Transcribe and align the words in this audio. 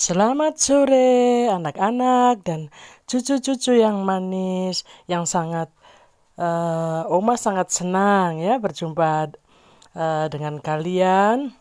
Selamat 0.00 0.56
sore 0.56 1.44
anak-anak 1.52 2.40
dan 2.40 2.72
cucu-cucu 3.04 3.84
yang 3.84 4.00
manis 4.00 4.88
yang 5.04 5.28
sangat 5.28 5.68
uh, 6.40 7.04
Oma 7.12 7.36
sangat 7.36 7.68
senang 7.68 8.40
ya 8.40 8.56
berjumpa 8.56 9.36
uh, 9.92 10.26
dengan 10.32 10.56
kalian 10.56 11.52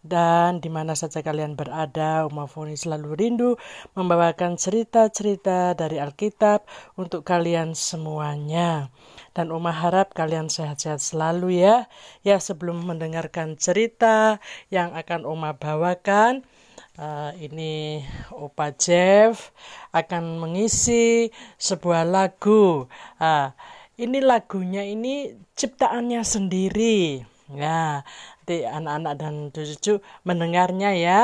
dan 0.00 0.64
di 0.64 0.72
mana 0.72 0.96
saja 0.96 1.20
kalian 1.20 1.52
berada, 1.52 2.24
Oma 2.24 2.48
Foni 2.48 2.80
selalu 2.80 3.12
rindu 3.12 3.50
membawakan 3.92 4.56
cerita-cerita 4.56 5.76
dari 5.76 6.00
Alkitab 6.00 6.64
untuk 6.96 7.28
kalian 7.28 7.76
semuanya. 7.76 8.88
Dan 9.36 9.52
Oma 9.52 9.76
harap 9.76 10.16
kalian 10.16 10.48
sehat-sehat 10.48 11.04
selalu 11.04 11.60
ya. 11.60 11.84
Ya 12.24 12.40
sebelum 12.40 12.88
mendengarkan 12.88 13.60
cerita 13.60 14.40
yang 14.72 14.96
akan 14.96 15.28
Oma 15.28 15.60
bawakan, 15.60 16.48
uh, 16.96 17.30
ini 17.38 18.02
Opa 18.34 18.72
Jeff 18.74 19.52
akan 19.94 20.40
mengisi 20.40 21.30
sebuah 21.60 22.08
lagu. 22.08 22.88
Uh, 23.20 23.52
ini 24.00 24.18
lagunya 24.24 24.82
ini 24.82 25.36
ciptaannya 25.54 26.24
sendiri. 26.24 27.22
Ya, 27.50 28.06
nanti 28.50 28.62
anak-anak 28.66 29.14
dan 29.18 29.34
cucu-cucu 29.50 30.02
mendengarnya 30.26 30.90
ya. 30.94 31.20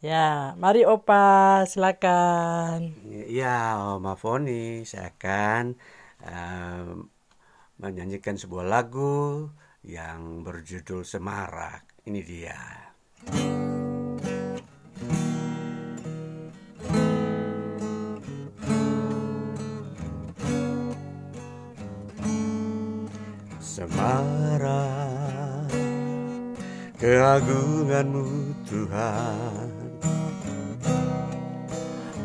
Ya, 0.00 0.56
mari 0.56 0.88
Opa, 0.88 1.60
silakan. 1.68 2.96
Ya, 3.28 3.76
Oma 3.76 4.16
Foni, 4.16 4.88
saya 4.88 5.12
akan 5.12 5.76
uh, 6.24 7.04
menyanyikan 7.76 8.40
sebuah 8.40 8.64
lagu 8.64 9.52
yang 9.84 10.40
berjudul 10.40 11.04
Semarak. 11.04 11.84
Ini 12.08 12.20
dia. 12.24 12.60
Semarak 24.00 25.68
keagunganmu 26.96 28.56
Tuhan. 28.64 29.68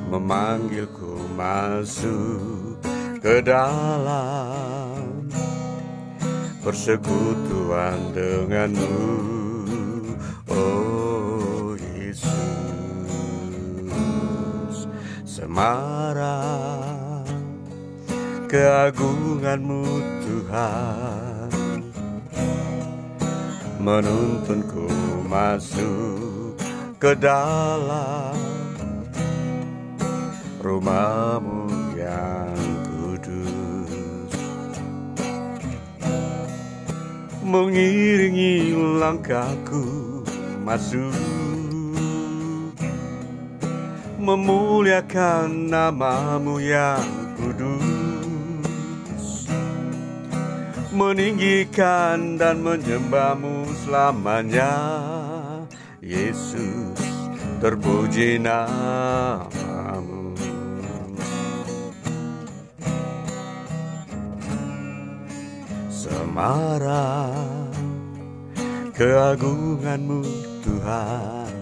Memanggilku 0.08 1.20
masuk 1.36 2.80
ke 3.20 3.44
dalam. 3.44 5.28
Persekutuan 6.64 8.16
denganmu 8.16 8.96
Oh 10.48 11.76
Yesus. 12.00 12.32
Semarak 15.28 17.28
keagunganmu 18.48 19.84
Tuhan 20.24 21.25
menuntunku 23.86 24.90
masuk 25.30 26.58
ke 26.98 27.14
dalam 27.14 28.34
rumahmu 30.58 31.70
yang 31.94 32.58
kudus. 32.90 34.34
Mengiringi 37.46 38.74
langkahku 38.98 40.26
masuk 40.66 41.14
memuliakan 44.18 45.70
namamu 45.70 46.58
yang 46.58 47.06
kudus 47.38 47.95
meninggikan 50.96 52.40
dan 52.40 52.64
menyembahmu 52.64 53.68
selamanya. 53.84 54.72
Yesus 56.00 56.96
terpuji 57.60 58.40
namamu. 58.40 60.32
Semarak 65.92 67.74
keagunganmu 68.96 70.24
Tuhan. 70.64 71.54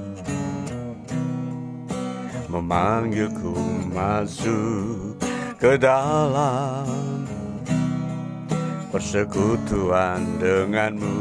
Memanggilku 2.53 3.57
masuk 3.89 5.17
ke 5.57 5.73
dalam 5.81 7.25
persekutuan 8.93 10.21
denganmu 10.37 11.17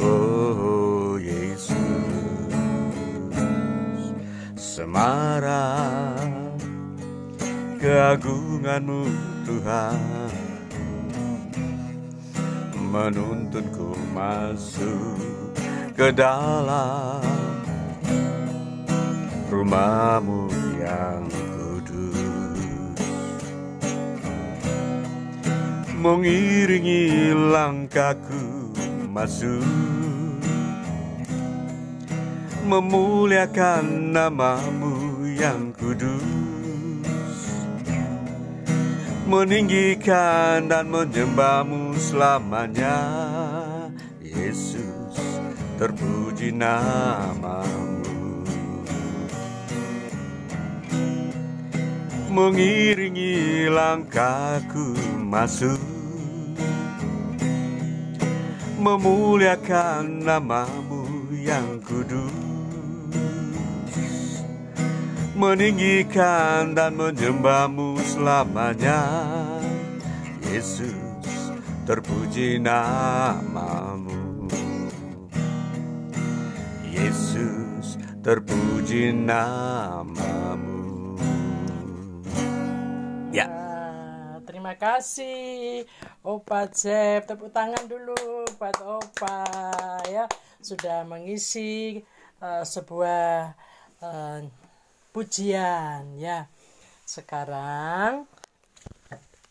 Oh 0.00 1.20
Yesus. 1.20 1.76
Semarak 4.56 6.32
keagunganmu 7.76 9.04
Tuhan. 9.44 10.32
Menuntunku 12.72 13.92
masuk 14.16 15.20
ke 15.92 16.08
dalam 16.08 17.20
rumahmu 19.52 20.48
yang 20.80 21.28
mengiringi 26.04 27.32
langkahku 27.32 28.76
masuk. 29.08 29.64
Memuliakan 32.68 34.12
namamu 34.12 35.24
yang 35.32 35.72
kudus. 35.72 37.40
Meninggikan 39.24 40.68
dan 40.68 40.92
menyembahmu 40.92 41.96
selamanya. 41.96 43.00
Yesus 44.20 45.16
terpuji 45.80 46.52
namamu. 46.52 47.96
Mengiringi 52.28 53.72
langkahku 53.72 54.92
masuk 55.24 55.93
memuliakan 58.84 60.28
namamu 60.28 61.32
yang 61.32 61.80
kudus. 61.80 62.28
Meninggikan 65.32 66.76
dan 66.76 66.92
menyembahmu 67.00 67.96
selamanya. 68.04 69.00
Yesus 70.52 71.56
terpuji 71.88 72.60
namamu. 72.60 74.52
Yesus 76.84 77.96
terpuji 78.20 79.16
namamu. 79.16 80.84
Ya 83.32 83.48
terima 84.74 84.98
kasih. 84.98 85.86
Opa 86.26 86.66
Jeff 86.66 87.30
tepuk 87.30 87.54
tangan 87.54 87.86
dulu 87.86 88.42
buat 88.58 88.74
Opa 88.82 89.46
ya. 90.10 90.26
Sudah 90.58 91.06
mengisi 91.06 92.02
uh, 92.42 92.66
sebuah 92.66 93.54
uh, 94.02 94.42
pujian 95.14 96.18
ya. 96.18 96.50
Sekarang 97.06 98.26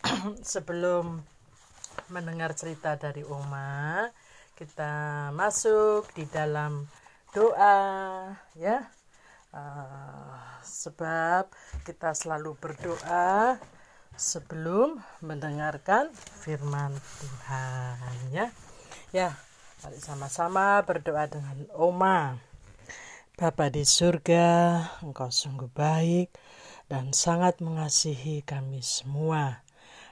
sebelum 0.44 1.24
mendengar 2.12 2.52
cerita 2.52 3.00
dari 3.00 3.24
Oma 3.24 4.12
kita 4.60 5.32
masuk 5.32 6.12
di 6.20 6.28
dalam 6.28 6.84
doa 7.32 7.80
ya. 8.60 8.92
Uh, 9.56 10.36
sebab 10.68 11.48
kita 11.88 12.12
selalu 12.12 12.60
berdoa 12.60 13.56
sebelum 14.18 15.02
mendengarkan 15.22 16.10
firman 16.44 16.94
Tuhan 16.94 18.18
ya. 18.34 18.48
Ya, 19.14 19.38
mari 19.86 20.00
sama-sama 20.02 20.82
berdoa 20.82 21.30
dengan 21.30 21.70
Oma. 21.78 22.42
Bapa 23.34 23.70
di 23.74 23.82
surga, 23.82 24.82
Engkau 25.02 25.34
sungguh 25.34 25.70
baik 25.70 26.34
dan 26.86 27.14
sangat 27.14 27.62
mengasihi 27.62 28.46
kami 28.46 28.86
semua. 28.86 29.66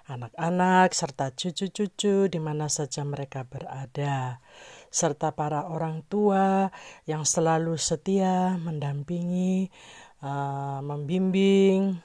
Anak-anak 0.10 0.92
serta 0.92 1.30
cucu-cucu 1.32 2.28
di 2.28 2.40
mana 2.42 2.68
saja 2.68 3.06
mereka 3.06 3.46
berada. 3.46 4.42
serta 4.92 5.32
para 5.32 5.72
orang 5.72 6.04
tua 6.12 6.68
yang 7.08 7.24
selalu 7.24 7.80
setia 7.80 8.60
mendampingi, 8.60 9.72
uh, 10.20 10.84
membimbing 10.84 11.96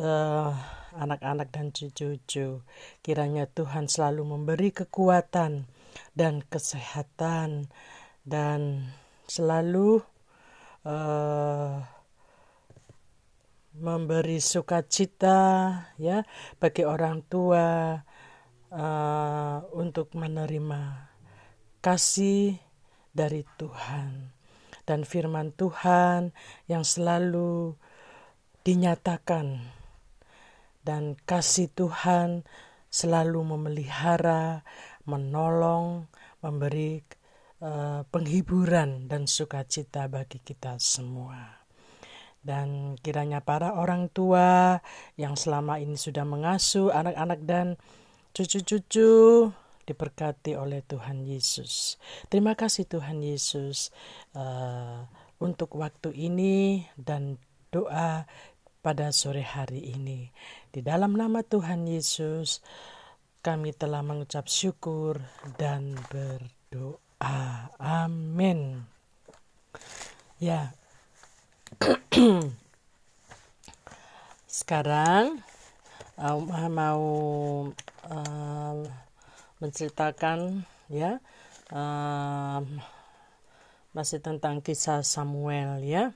uh, 0.00 0.52
anak-anak 0.94 1.48
dan 1.50 1.70
cucu-cucu. 1.70 2.62
Kiranya 3.02 3.46
Tuhan 3.50 3.86
selalu 3.86 4.22
memberi 4.24 4.70
kekuatan 4.70 5.66
dan 6.14 6.42
kesehatan 6.46 7.70
dan 8.26 8.90
selalu 9.26 10.02
uh, 10.84 11.84
memberi 13.74 14.38
sukacita 14.38 15.40
ya 15.98 16.22
bagi 16.62 16.86
orang 16.86 17.26
tua 17.26 17.98
uh, 18.70 19.58
untuk 19.74 20.14
menerima 20.14 21.10
kasih 21.82 22.54
dari 23.10 23.42
Tuhan 23.58 24.30
dan 24.86 25.02
firman 25.02 25.50
Tuhan 25.54 26.30
yang 26.70 26.86
selalu 26.86 27.74
dinyatakan 28.64 29.60
dan 30.84 31.20
kasih 31.28 31.68
Tuhan 31.72 32.48
selalu 32.88 33.56
memelihara, 33.56 34.64
menolong, 35.04 36.08
memberi 36.40 37.04
uh, 37.60 38.04
penghiburan 38.08 39.08
dan 39.08 39.28
sukacita 39.28 40.08
bagi 40.08 40.40
kita 40.40 40.80
semua 40.80 41.64
dan 42.44 43.00
kiranya 43.00 43.40
para 43.40 43.72
orang 43.72 44.12
tua 44.12 44.78
yang 45.16 45.32
selama 45.32 45.80
ini 45.80 45.96
sudah 45.96 46.28
mengasuh 46.28 46.92
anak-anak 46.92 47.40
dan 47.48 47.66
cucu-cucu 48.36 49.48
diberkati 49.84 50.52
oleh 50.56 50.84
Tuhan 50.84 51.24
Yesus. 51.24 51.96
Terima 52.28 52.52
kasih 52.52 52.84
Tuhan 52.84 53.24
Yesus 53.24 53.88
uh, 54.36 55.08
untuk 55.40 55.80
waktu 55.80 56.12
ini 56.12 56.84
dan 57.00 57.40
doa 57.72 58.28
pada 58.84 59.08
sore 59.16 59.40
hari 59.40 59.96
ini. 59.96 60.28
Di 60.68 60.84
dalam 60.84 61.16
nama 61.16 61.40
Tuhan 61.40 61.88
Yesus 61.88 62.60
kami 63.40 63.72
telah 63.72 64.04
mengucap 64.04 64.44
syukur 64.44 65.24
dan 65.56 65.96
berdoa. 66.12 67.72
Amin. 67.80 68.84
Ya, 70.36 70.76
Sekarang 74.46 75.42
um, 76.14 76.46
mau 76.70 77.04
um, 78.06 78.76
menceritakan 79.58 80.62
ya 80.86 81.18
um, 81.74 82.78
masih 83.94 84.22
tentang 84.22 84.62
kisah 84.62 85.02
Samuel 85.02 85.82
ya. 85.82 86.14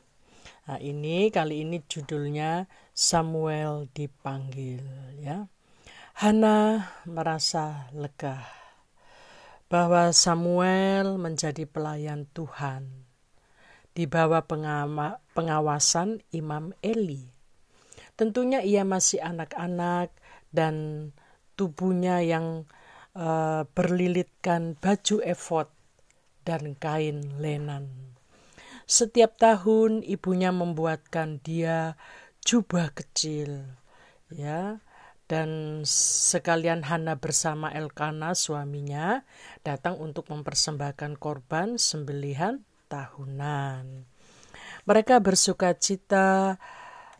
Nah, 0.68 0.76
ini 0.84 1.32
kali 1.32 1.64
ini 1.64 1.80
judulnya 1.80 2.68
Samuel 2.92 3.88
dipanggil 3.88 4.84
ya. 5.16 5.48
Hana 6.20 6.84
merasa 7.08 7.88
lega 7.96 8.44
bahwa 9.72 10.12
Samuel 10.12 11.16
menjadi 11.16 11.64
pelayan 11.64 12.28
Tuhan 12.36 13.08
di 13.96 14.04
bawah 14.04 14.44
pengawasan 15.32 16.20
Imam 16.36 16.76
Eli. 16.84 17.32
Tentunya 18.12 18.60
ia 18.60 18.84
masih 18.84 19.24
anak-anak 19.24 20.12
dan 20.52 21.08
tubuhnya 21.56 22.20
yang 22.20 22.68
uh, 23.16 23.64
berlilitkan 23.72 24.76
baju 24.76 25.24
efod 25.24 25.72
dan 26.44 26.76
kain 26.76 27.40
lenan. 27.40 28.17
Setiap 28.88 29.36
tahun 29.36 30.00
ibunya 30.00 30.48
membuatkan 30.48 31.44
dia 31.44 32.00
jubah 32.40 32.88
kecil, 32.96 33.68
ya, 34.32 34.80
dan 35.28 35.84
sekalian 35.84 36.88
Hana 36.88 37.20
bersama 37.20 37.68
Elkana 37.68 38.32
suaminya 38.32 39.28
datang 39.60 40.00
untuk 40.00 40.32
mempersembahkan 40.32 41.20
korban 41.20 41.76
sembelihan 41.76 42.64
tahunan. 42.88 44.08
Mereka 44.88 45.20
bersuka 45.20 45.76
cita 45.76 46.56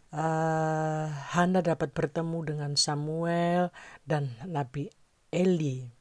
uh, 0.09 1.05
Hana 1.37 1.61
dapat 1.61 1.93
bertemu 1.93 2.39
dengan 2.49 2.73
Samuel 2.81 3.69
dan 4.09 4.33
Nabi 4.49 4.89
Eli. 5.29 5.98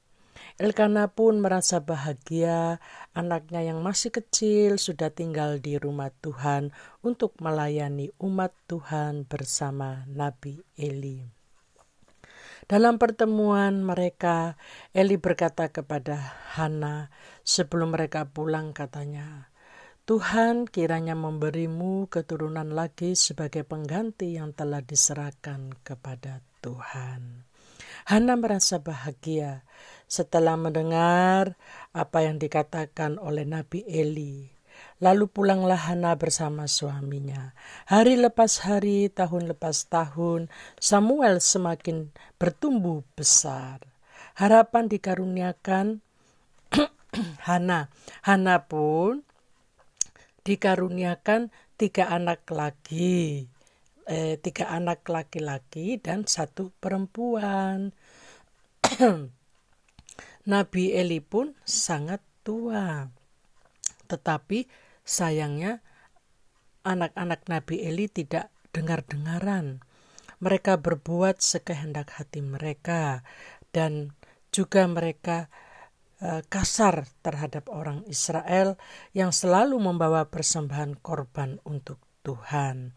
Elkana 0.57 1.13
pun 1.13 1.37
merasa 1.37 1.85
bahagia 1.85 2.81
anaknya 3.13 3.61
yang 3.61 3.85
masih 3.85 4.09
kecil 4.09 4.81
sudah 4.81 5.13
tinggal 5.13 5.61
di 5.61 5.77
rumah 5.77 6.09
Tuhan 6.09 6.73
untuk 7.05 7.37
melayani 7.37 8.09
umat 8.17 8.57
Tuhan 8.65 9.29
bersama 9.29 10.09
Nabi 10.09 10.57
Eli. 10.73 11.21
Dalam 12.65 12.97
pertemuan 12.97 13.85
mereka, 13.85 14.57
Eli 14.97 15.21
berkata 15.21 15.69
kepada 15.69 16.17
Hana 16.57 17.13
sebelum 17.45 17.93
mereka 17.93 18.25
pulang 18.25 18.73
katanya, 18.73 19.53
Tuhan 20.03 20.65
kiranya 20.65 21.13
memberimu 21.13 22.09
keturunan 22.09 22.73
lagi 22.73 23.13
sebagai 23.13 23.61
pengganti 23.61 24.41
yang 24.41 24.57
telah 24.57 24.81
diserahkan 24.81 25.79
kepada 25.85 26.41
Tuhan. 26.65 27.46
Hana 28.07 28.39
merasa 28.39 28.79
bahagia 28.79 29.67
setelah 30.07 30.55
mendengar 30.55 31.59
apa 31.91 32.23
yang 32.23 32.39
dikatakan 32.39 33.19
oleh 33.19 33.43
Nabi 33.43 33.83
Eli. 33.83 34.47
Lalu 35.03 35.27
pulanglah 35.27 35.75
Hana 35.75 36.15
bersama 36.15 36.71
suaminya. 36.71 37.51
Hari 37.91 38.15
lepas 38.15 38.63
hari, 38.63 39.11
tahun 39.11 39.51
lepas 39.51 39.91
tahun, 39.91 40.47
Samuel 40.79 41.43
semakin 41.43 42.15
bertumbuh 42.39 43.03
besar. 43.19 43.83
Harapan 44.39 44.87
dikaruniakan 44.87 45.99
Hana. 47.47 47.91
Hana 48.23 48.71
pun 48.71 49.27
dikaruniakan 50.47 51.51
tiga 51.75 52.07
anak 52.07 52.47
lagi, 52.55 53.51
eh, 54.07 54.39
tiga 54.41 54.71
anak 54.71 55.05
laki-laki 55.05 56.01
dan 56.01 56.25
satu 56.25 56.71
perempuan. 56.79 57.91
Nabi 60.51 60.95
Eli 60.95 61.19
pun 61.19 61.59
sangat 61.67 62.23
tua, 62.47 63.11
tetapi 64.07 64.65
sayangnya 65.03 65.83
anak-anak 66.87 67.51
Nabi 67.51 67.83
Eli 67.83 68.07
tidak 68.07 68.47
dengar-dengaran. 68.71 69.83
Mereka 70.39 70.79
berbuat 70.79 71.43
sekehendak 71.43 72.15
hati 72.15 72.39
mereka, 72.39 73.27
dan 73.75 74.15
juga 74.55 74.87
mereka 74.87 75.51
Eh, 76.17 76.41
kasar 76.49 77.05
terhadap 77.21 77.69
orang 77.69 78.01
Israel 78.09 78.73
yang 79.13 79.29
selalu 79.29 79.77
membawa 79.77 80.25
persembahan 80.25 80.97
korban 80.97 81.61
untuk 81.61 82.01
Tuhan. 82.27 82.91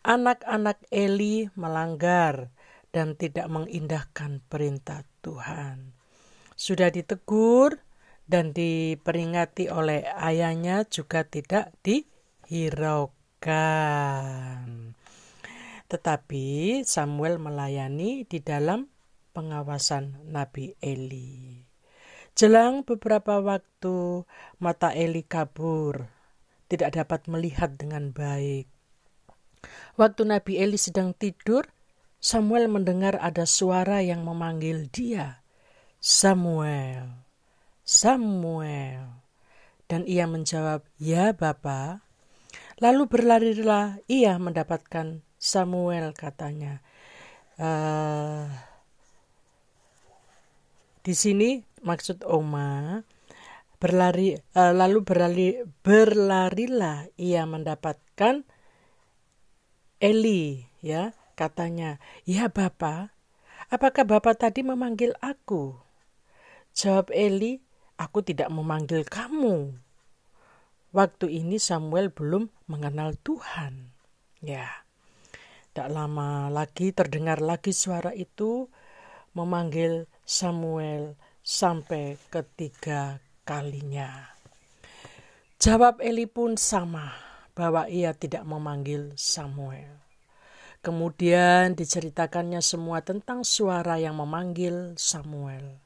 Anak-anak 0.00 0.80
Eli 0.88 1.52
melanggar 1.52 2.48
dan 2.88 3.20
tidak 3.20 3.52
mengindahkan 3.52 4.40
perintah 4.48 5.04
Tuhan. 5.20 5.92
Sudah 6.56 6.88
ditegur 6.88 7.76
dan 8.24 8.56
diperingati 8.56 9.68
oleh 9.68 10.08
ayahnya 10.08 10.88
juga 10.88 11.28
tidak 11.28 11.76
dihiraukan. 11.84 13.12
Tetapi 15.92 16.46
Samuel 16.88 17.36
melayani 17.36 18.24
di 18.24 18.40
dalam 18.40 18.88
pengawasan 19.36 20.32
Nabi 20.32 20.72
Eli. 20.80 21.60
Jelang 22.32 22.80
beberapa 22.88 23.44
waktu, 23.44 24.24
mata 24.56 24.96
Eli 24.96 25.20
kabur, 25.20 26.08
tidak 26.72 26.96
dapat 26.96 27.28
melihat 27.28 27.76
dengan 27.76 28.16
baik. 28.16 28.64
Waktu 30.00 30.24
Nabi 30.24 30.56
Eli 30.56 30.80
sedang 30.80 31.12
tidur, 31.12 31.68
Samuel 32.16 32.72
mendengar 32.72 33.20
ada 33.20 33.44
suara 33.44 34.00
yang 34.00 34.24
memanggil 34.24 34.88
dia, 34.88 35.44
Samuel, 36.00 37.12
Samuel. 37.84 39.20
Dan 39.84 40.08
ia 40.08 40.24
menjawab, 40.24 40.88
ya 40.96 41.36
Bapa. 41.36 42.00
Lalu 42.80 43.04
berlarilah 43.04 44.00
ia 44.08 44.40
mendapatkan 44.40 45.20
Samuel 45.36 46.16
katanya. 46.16 46.80
Uh, 47.60 48.48
di 51.04 51.12
sini 51.12 51.60
maksud 51.84 52.24
Oma 52.24 53.04
berlari 53.82 54.38
uh, 54.54 54.70
lalu 54.70 55.02
berlari 55.02 55.48
berlarilah 55.82 57.10
ia 57.18 57.42
mendapatkan 57.42 58.46
Eli 59.98 60.70
ya 60.78 61.10
katanya 61.34 61.98
ya 62.22 62.46
Bapak 62.46 63.10
apakah 63.74 64.06
Bapak 64.06 64.38
tadi 64.38 64.62
memanggil 64.62 65.18
aku 65.18 65.74
jawab 66.70 67.10
Eli 67.10 67.58
aku 68.02 68.24
tidak 68.24 68.50
memanggil 68.50 69.06
kamu. 69.06 69.78
Waktu 70.92 71.26
ini 71.40 71.56
Samuel 71.56 72.12
belum 72.12 72.52
mengenal 72.68 73.16
Tuhan. 73.24 73.96
Ya, 74.42 74.68
tidak 75.72 75.88
lama 75.88 76.52
lagi 76.52 76.92
terdengar 76.92 77.40
lagi 77.40 77.72
suara 77.72 78.12
itu 78.12 78.68
memanggil 79.32 80.10
Samuel 80.26 81.16
sampai 81.40 82.20
ketiga 82.28 83.22
kalinya. 83.42 84.32
Jawab 85.62 86.02
Eli 86.02 86.26
pun 86.26 86.58
sama 86.58 87.14
bahwa 87.54 87.86
ia 87.86 88.16
tidak 88.16 88.42
memanggil 88.42 89.14
Samuel. 89.14 90.02
Kemudian 90.82 91.78
diceritakannya 91.78 92.58
semua 92.58 93.06
tentang 93.06 93.46
suara 93.46 94.02
yang 94.02 94.18
memanggil 94.18 94.98
Samuel. 94.98 95.78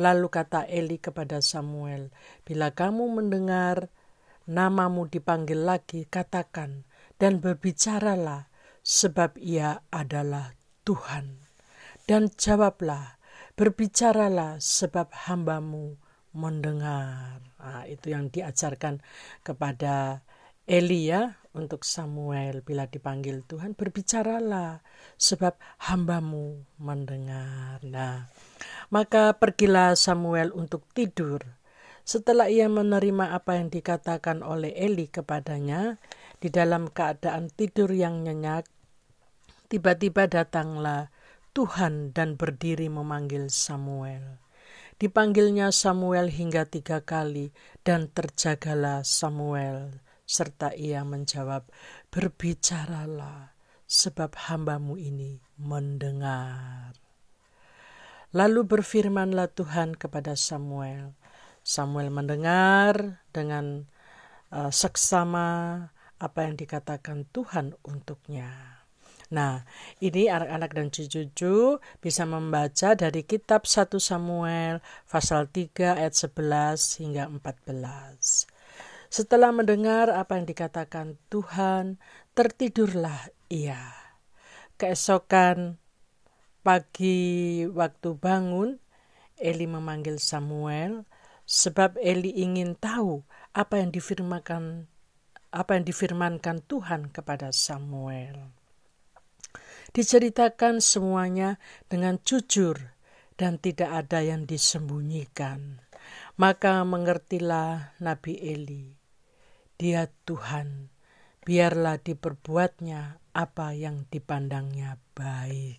Lalu 0.00 0.26
kata 0.32 0.64
Eli 0.64 0.96
kepada 0.96 1.44
Samuel, 1.44 2.08
"Bila 2.48 2.72
kamu 2.72 3.20
mendengar 3.20 3.92
namamu 4.48 5.04
dipanggil 5.08 5.60
lagi, 5.60 6.08
katakan 6.08 6.88
dan 7.20 7.40
berbicaralah 7.40 8.48
sebab 8.84 9.40
ia 9.40 9.80
adalah 9.88 10.52
Tuhan. 10.84 11.48
Dan 12.04 12.28
jawablah, 12.28 13.16
berbicaralah 13.56 14.60
sebab 14.60 15.08
hambamu 15.28 15.96
mendengar. 16.36 17.40
Nah, 17.62 17.88
itu 17.88 18.12
yang 18.12 18.28
diajarkan 18.28 19.00
kepada 19.40 20.26
Elia 20.68 21.40
untuk 21.54 21.86
Samuel 21.86 22.60
bila 22.60 22.90
dipanggil 22.90 23.46
Tuhan 23.46 23.78
berbicaralah 23.78 24.82
sebab 25.16 25.56
hambamu 25.88 26.66
mendengar. 26.76 27.80
Nah, 27.86 28.28
maka 28.90 29.38
pergilah 29.38 29.96
Samuel 29.96 30.52
untuk 30.52 30.84
tidur. 30.92 31.40
Setelah 32.04 32.52
ia 32.52 32.68
menerima 32.68 33.32
apa 33.32 33.56
yang 33.56 33.72
dikatakan 33.72 34.44
oleh 34.44 34.76
Eli 34.76 35.08
kepadanya, 35.08 35.96
di 36.36 36.52
dalam 36.52 36.92
keadaan 36.92 37.48
tidur 37.48 37.88
yang 37.88 38.20
nyenyak, 38.20 38.68
Tiba-tiba 39.64 40.30
datanglah 40.30 41.10
Tuhan 41.50 42.12
dan 42.14 42.36
berdiri 42.36 42.92
memanggil 42.92 43.50
Samuel. 43.50 44.43
Dipanggilnya 44.94 45.74
Samuel 45.74 46.30
hingga 46.30 46.70
tiga 46.70 47.02
kali 47.02 47.50
dan 47.82 48.06
terjagalah 48.10 49.02
Samuel. 49.02 50.00
Serta 50.24 50.72
ia 50.72 51.04
menjawab, 51.04 51.68
berbicaralah 52.08 53.52
sebab 53.84 54.32
hambamu 54.48 54.96
ini 54.96 55.42
mendengar. 55.60 56.96
Lalu 58.34 58.66
berfirmanlah 58.66 59.54
Tuhan 59.54 59.94
kepada 59.94 60.34
Samuel. 60.34 61.14
Samuel 61.62 62.10
mendengar 62.10 63.22
dengan 63.30 63.86
uh, 64.50 64.70
seksama 64.74 65.78
apa 66.18 66.38
yang 66.46 66.54
dikatakan 66.58 67.26
Tuhan 67.30 67.78
untuknya. 67.86 68.83
Nah, 69.32 69.64
ini 70.04 70.28
anak-anak 70.28 70.70
dan 70.76 70.86
cucu-cucu 70.92 71.80
bisa 72.04 72.22
membaca 72.28 72.92
dari 72.92 73.24
kitab 73.24 73.64
1 73.64 73.96
Samuel 73.96 74.84
pasal 75.08 75.48
3 75.48 75.96
ayat 75.96 76.12
11 76.12 77.00
hingga 77.00 77.24
14. 77.32 78.48
Setelah 79.08 79.54
mendengar 79.54 80.10
apa 80.10 80.36
yang 80.36 80.44
dikatakan 80.44 81.16
Tuhan, 81.30 82.02
tertidurlah 82.34 83.30
ia. 83.46 83.94
Keesokan 84.74 85.78
pagi 86.66 87.62
waktu 87.70 88.10
bangun, 88.18 88.82
Eli 89.38 89.70
memanggil 89.70 90.18
Samuel 90.18 91.06
sebab 91.44 92.00
Eli 92.00 92.32
ingin 92.40 92.74
tahu 92.74 93.22
apa 93.52 93.78
yang 93.78 93.92
difirmankan 93.92 94.88
apa 95.54 95.78
yang 95.78 95.86
difirmankan 95.86 96.66
Tuhan 96.66 97.14
kepada 97.14 97.54
Samuel. 97.54 98.50
Diceritakan 99.94 100.82
semuanya 100.82 101.62
dengan 101.86 102.18
jujur 102.18 102.98
dan 103.38 103.62
tidak 103.62 103.94
ada 103.94 104.26
yang 104.26 104.42
disembunyikan. 104.42 105.86
Maka 106.34 106.82
mengertilah 106.82 107.94
Nabi 108.02 108.34
Eli. 108.42 108.90
Dia 109.78 110.10
Tuhan, 110.26 110.90
biarlah 111.46 112.02
diperbuatnya 112.02 113.22
apa 113.38 113.70
yang 113.70 114.10
dipandangnya 114.10 114.98
baik. 115.14 115.78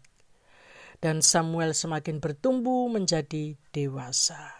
Dan 1.03 1.19
Samuel 1.19 1.75
semakin 1.75 2.23
bertumbuh 2.23 2.87
menjadi 2.87 3.59
dewasa. 3.75 4.55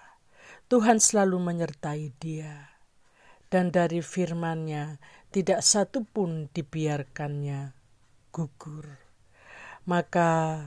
Tuhan 0.67 1.00
selalu 1.00 1.39
menyertai 1.39 2.12
dia. 2.19 2.75
Dan 3.47 3.71
dari 3.71 4.03
firman-Nya 4.03 5.00
tidak 5.31 5.63
satu 5.63 6.03
pun 6.03 6.51
dibiarkannya 6.51 7.71
gugur 8.35 9.04
maka 9.85 10.61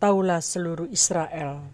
taulah 0.00 0.44
seluruh 0.44 0.88
Israel 0.92 1.64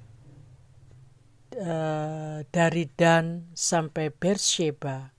uh, 1.59 2.39
dari 2.47 2.85
Dan 2.95 3.51
sampai 3.55 4.15
Bersheba 4.15 5.11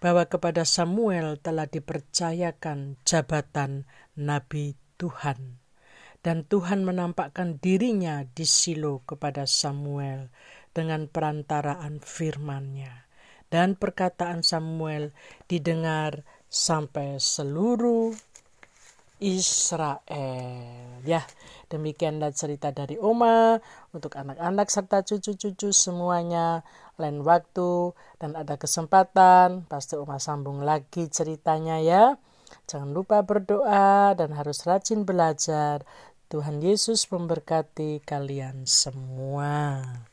bahwa 0.00 0.24
kepada 0.24 0.64
Samuel 0.64 1.36
telah 1.36 1.68
dipercayakan 1.68 2.96
jabatan 3.04 3.84
Nabi 4.16 4.74
Tuhan. 4.96 5.60
Dan 6.20 6.44
Tuhan 6.44 6.84
menampakkan 6.84 7.56
dirinya 7.64 8.28
di 8.28 8.44
Silo 8.44 9.00
kepada 9.08 9.48
Samuel 9.48 10.28
dengan 10.76 11.08
perantaraan 11.08 12.00
firman-Nya. 12.04 13.08
Dan 13.48 13.72
perkataan 13.72 14.44
Samuel 14.44 15.16
didengar 15.48 16.28
sampai 16.52 17.16
seluruh 17.16 18.12
Israel. 19.22 21.00
Ya, 21.06 21.24
demikianlah 21.70 22.34
cerita 22.34 22.74
dari 22.74 22.98
Oma 22.98 23.60
untuk 23.94 24.18
anak-anak 24.18 24.68
serta 24.68 25.06
cucu-cucu 25.06 25.70
semuanya. 25.70 26.66
Lain 26.98 27.22
waktu 27.24 27.96
dan 28.18 28.36
ada 28.36 28.58
kesempatan, 28.58 29.64
pasti 29.70 29.96
Oma 29.96 30.18
sambung 30.18 30.60
lagi 30.64 31.06
ceritanya 31.08 31.78
ya. 31.80 32.18
Jangan 32.66 32.90
lupa 32.90 33.22
berdoa 33.22 34.18
dan 34.18 34.34
harus 34.34 34.66
rajin 34.66 35.06
belajar. 35.06 35.86
Tuhan 36.26 36.58
Yesus 36.58 37.06
memberkati 37.10 38.02
kalian 38.02 38.66
semua. 38.66 40.09